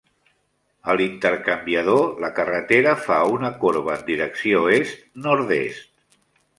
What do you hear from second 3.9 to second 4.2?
en